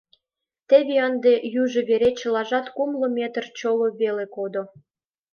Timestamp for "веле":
4.01-4.25